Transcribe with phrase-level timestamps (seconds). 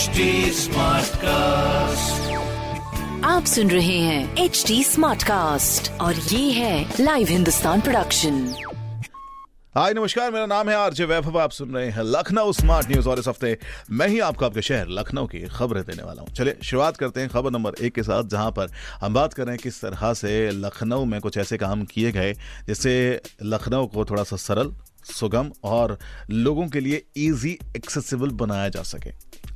[0.00, 0.20] HD
[1.14, 2.30] cast
[3.24, 8.38] आप सुन रहे हैं एच डी स्मार्ट कास्ट और ये है लाइव हिंदुस्तान प्रोडक्शन
[9.76, 13.18] हाय नमस्कार मेरा नाम है आरजे वैभव आप सुन रहे हैं लखनऊ स्मार्ट न्यूज़ और
[13.18, 13.58] इस हफ़्ते
[13.90, 17.28] मैं ही आपको आपके शहर लखनऊ की खबरें देने वाला हूँ। चलिए शुरुआत करते हैं
[17.28, 20.50] खबर नंबर एक के साथ जहाँ पर हम बात कर रहे हैं किस तरह से
[20.50, 22.32] लखनऊ में कुछ ऐसे काम किए गए
[22.66, 24.72] जिससे लखनऊ को थोड़ा सा सरल
[25.04, 25.98] सुगम और
[26.30, 29.10] लोगों के लिए इजी एक्सेसिबल बनाया जा सके।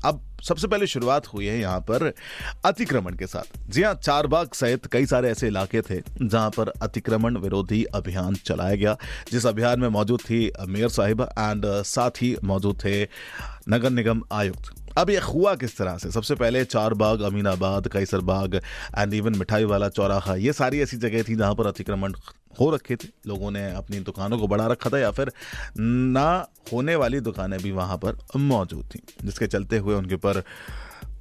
[0.04, 2.12] अब सबसे पहले शुरुआत हुई है यहाँ पर
[2.64, 7.36] अतिक्रमण के साथ। जी हाँ चारबाग सहित कई सारे ऐसे इलाके थे जहाँ पर अतिक्रमण
[7.38, 8.96] विरोधी अभियान चलाया गया।
[9.32, 13.02] जिस अभियान में मौजूद थी मेयर साहिब एंड साथ ही मौजूद थे
[13.68, 16.10] नगर निगम आयुक्त। अब यह हुआ किस तरह से?
[16.10, 21.22] सबसे पहले Charbagh Aminabad, Kaiserbagh and even मिठाई वाला चौराहा, ये सारी ऐसी जगह
[21.22, 22.12] थी जहाँ पर अतिक्रमण
[22.60, 25.32] हो रखे थे। लोगों ने अपनी दुकानों को बढ़ा रखा था या फिर
[25.78, 30.42] ना होने वाली दुकानें भी वहाँ पर मौजूद थी, जिसके चलते हुए उनके ऊपर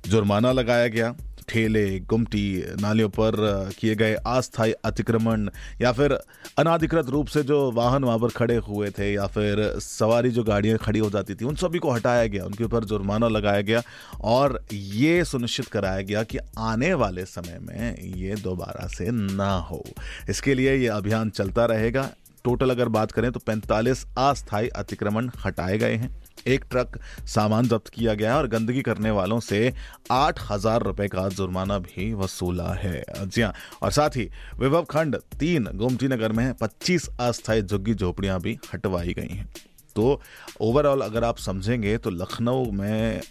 [0.08, 1.16] जुर्माना लगाया गया।
[1.48, 3.36] ठेले, गुमटी, नालियों पर
[3.80, 5.50] किए गए अस्थायी अतिक्रमण
[5.82, 6.14] या फिर
[6.58, 10.78] अनाधिकृत रूप से जो वाहन वहाँ पर खड़े हुए थे या फिर सवारी जो गाड़ियाँ
[10.78, 13.82] खड़ी हो जाती थी, उन सभी को हटाया गया, उनके ऊपर जुर्माना लगाया गया
[14.22, 19.84] और ये सुनिश्चित कराया गया कि आने वाले समय में ये दोबारा से ना हो।
[20.30, 22.10] इसके लिए ये अभियान चलता रहेगा।
[22.44, 27.88] टोटल अगर बात करें तो 45 अस्थायी अतिक्रमण हटाए गए हैं। एक ट्रक सामान जब्त
[27.88, 29.74] किया गया और गंदगी करने वालों से
[30.12, 35.16] आठ हज़ार रुपए का जुर्माना भी वसूला है। जी हाँ और साथ ही विभव खंड
[35.40, 39.48] तीन गोमती नगर में पच्चीस अस्थायी झुग्गी झोपड़ियाँ भी हटवाई गई हैं।
[39.96, 40.22] तो
[40.62, 43.22] ओवरऑल अगर आप समझेंगे तो लखनऊ में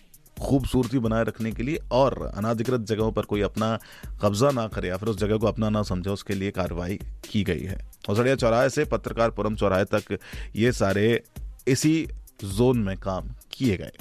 [0.41, 3.79] खूबसूरती बनाए रखने के लिए और अनाधिकृत जगहों पर कोई अपना
[4.23, 6.99] कब्जा ना करे या फिर उस जगह को अपना ना समझे, उसके लिए कार्रवाई
[7.31, 10.19] की गई है। औसड़िया चौराहे से पत्रकार पत्रकारपुरम चौराहे तक
[10.57, 11.23] ये सारे
[11.69, 12.09] इसी
[12.45, 13.93] जोन में काम किए गए।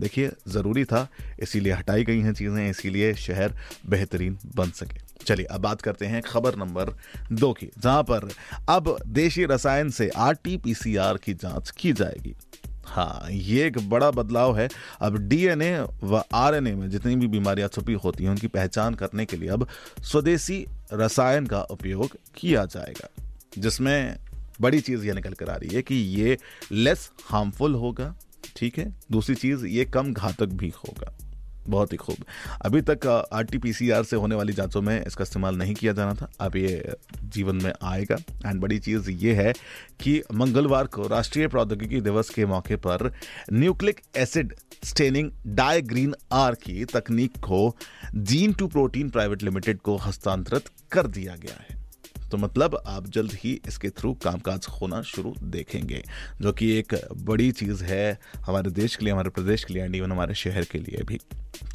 [0.00, 1.08] देखिए, ज़रूरी था,
[1.40, 3.54] इसीलिए हटाई गई हैं चीज़ें, इसीलिए शहर
[3.88, 6.94] बेहतरीन बन सके। चलिए, अब बात करते हैं खबर नंबर
[7.32, 8.28] दो की, जहाँ पर
[8.68, 12.34] अब देशी रसायन से आरटीपीसीआर की जाँच की जाएगी।
[12.84, 14.68] हाँ ये एक बड़ा बदलाव है।
[15.00, 19.36] अब डीएनए व आरएनए में जितनी भी बीमारियाँ छुपी होती हैं, उनकी पहचान करने के
[19.36, 19.66] लिए अब
[20.02, 23.08] स्वदेशी रसायन का उपयोग किया जाएगा,
[23.58, 24.16] जिसमें
[24.60, 26.38] बड़ी चीज़ ये निकल कर आ रही है कि ये
[26.72, 28.16] लेस हार्मफुल होगा,
[28.56, 28.94] ठीक है?
[29.12, 31.18] दूसरी चीज़, ये कम घातक भी होगा।
[31.68, 32.16] बहुत ही खूब।
[32.62, 35.74] अभी तक R T P C R से होने वाली जांचों में इसका इस्तेमाल नहीं
[35.74, 38.16] किया जाना था। अब ये जीवन में आएगा।
[38.46, 39.52] एंड बड़ी चीज़ ये है
[40.00, 43.12] कि मंगलवार को राष्ट्रीय प्रौद्योगिकी दिवस के मौके पर
[43.52, 44.54] nucleic acid
[44.84, 47.76] staining dye green R की तकनीक को
[48.14, 51.79] gene to protein private limited को हस्तांतरित कर दिया गया है।
[52.30, 56.02] तो मतलब आप जल्द ही इसके थ्रू कामकाज होना शुरू देखेंगे,
[56.40, 59.96] जो कि एक बड़ी चीज़ है हमारे देश के लिए, हमारे प्रदेश के लिए एंड
[59.96, 61.20] इवन हमारे शहर के लिए भी।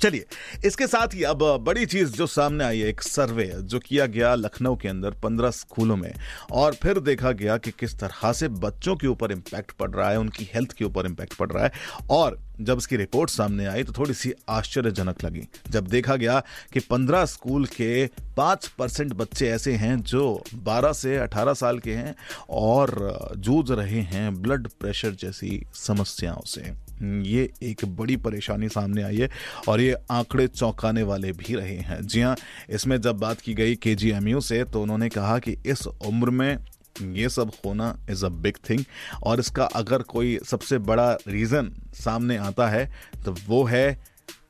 [0.02, 0.26] चलिए,
[0.66, 4.34] इसके साथ ही अब बड़ी चीज़ जो सामने आई है, एक सर्वे जो किया गया
[4.36, 6.14] लखनऊ के अंदर पंद्रह स्कूलों में,
[6.52, 10.20] और फिर देखा गया कि किस तरह से बच्चों के ऊपर इम्पैक्ट पड़ रहा है,
[10.20, 11.72] उनकी हेल्थ के ऊपर इम्पैक्ट पड़ रहा है,
[12.10, 16.40] और जब इसकी रिपोर्ट सामने आई तो थोड़ी सी आश्चर्यजनक लगी। जब देखा गया
[16.74, 18.06] कि पंद्रह स्कूल के
[18.38, 22.16] पाँच परसेंट बच्चे ऐसे हैं जो बारह से अठारह साल के हैं
[22.50, 26.86] और जूझ रहे हैं ब्लड प्रेशर जैसी समस्याओं से।
[27.30, 29.30] ये एक बड़ी परेशानी सामने आई है
[29.68, 32.36] और ये आंकड़े चौंकाने वाले भी रहे हैं। जी हाँ
[32.70, 33.96] इसमें जब बात की गई के
[34.42, 36.58] से तो उन्होंने कहा कि इस उम्र में
[37.02, 38.84] ये सब होना इज़ अ बिग थिंग
[39.24, 42.86] और इसका अगर कोई सबसे बड़ा रीज़न सामने आता है
[43.26, 43.88] तो वो है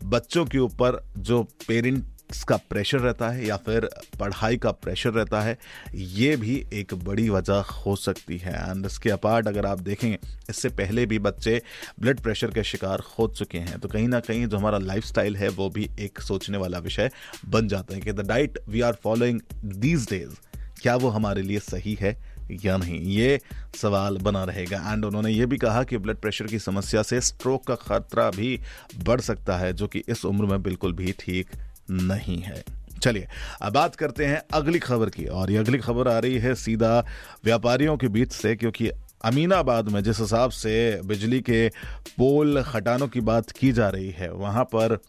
[0.03, 2.03] बच्चों के ऊपर जो पेरेंट
[2.49, 3.87] का प्रेशर रहता है या फिर
[4.19, 5.57] पढ़ाई का प्रेशर रहता है,
[5.93, 10.17] ये भी एक बड़ी वजह हो सकती है। एंड इसके अपार्ट अगर आप देखें
[10.49, 11.61] इससे पहले भी बच्चे
[11.99, 15.49] ब्लड प्रेशर के शिकार हो चुके हैं तो कहीं ना कहीं जो हमारा लाइफ है,
[15.49, 17.11] वो भी एक सोचने वाला विषय
[17.45, 20.35] बन जाता है कि the diet we are following these days
[20.81, 22.34] क्या वो हमारे लिए सही है?
[22.51, 22.99] या नहीं?
[22.99, 23.39] ये
[23.81, 27.71] सवाल बना रहेगा। एंड उन्होंने ये भी कहा कि ब्लड प्रेशर की समस्या से स्ट्रोक
[27.71, 28.61] का खतरा भी
[29.03, 31.47] बढ़ सकता है, जो कि इस उम्र में बिल्कुल भी ठीक
[31.91, 32.63] नहीं है।
[33.01, 33.27] चलिए,
[33.61, 37.05] अब बात करते हैं अगली खबर की। और ये अगली खबर आ रही है सीधा
[37.43, 38.89] व्यापारियों के बीच से, क्योंकि
[39.25, 41.69] अमीनाबाद में जिस हिसाब से बिजली के
[42.17, 44.99] पोल हटानों की बात की जा रही है, वहाँ पर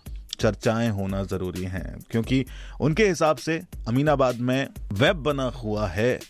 [0.41, 2.44] चर्चाएँ होना ज़रूरी हैं। क्योंकि
[2.81, 6.21] उनके हिसाब से अमीनाबाद में वेब बना हुआ है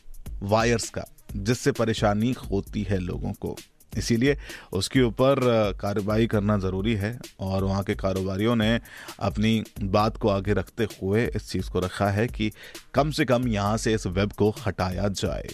[0.43, 1.05] वायर्स का,
[1.37, 3.57] जिससे परेशानी होती है लोगों को।
[3.93, 4.37] इसीलिए
[4.73, 5.41] उसके ऊपर
[5.81, 8.81] कार्रवाई करना ज़रूरी है और वहाँ के कारोबारियों ने
[9.21, 12.51] अपनी बात को आगे रखते हुए इस चीज़ को रखा है कि
[12.95, 15.49] कम से कम यहाँ से इस वेब को हटाया जाए।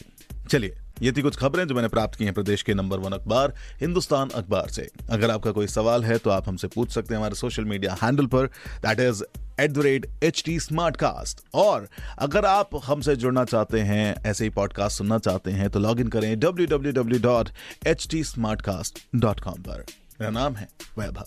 [0.50, 3.55] चलिए, ये थी कुछ खबरें जो मैंने प्राप्त की हैं प्रदेश के नंबर वन अखबार,
[3.81, 7.34] हिंदुस्तान अखबार से। अगर आपका कोई सवाल है तो आप हमसे पूछ सकते हैं हमारे
[7.34, 8.46] सोशल मीडिया हैंडल पर,
[8.79, 9.23] that is
[9.62, 10.60] at the rate H T
[10.96, 11.88] Smartcast और
[12.18, 16.08] अगर आप हमसे जुड़ना चाहते हैं ऐसे ही पॉडकास्ट सुनना चाहते हैं तो लॉग इन
[16.08, 17.48] करें W W W dot
[17.86, 18.24] H T
[18.62, 19.84] Smartcast dot com पर।
[20.20, 20.68] मेरा नाम है
[20.98, 21.26] वैभव।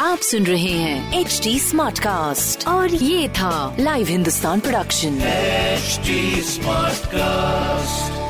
[0.00, 7.04] आप सुन रहे हैं एच टी स्मार्ट कास्ट और ये था Live Hindustan production smart
[7.04, 8.23] Smartcast.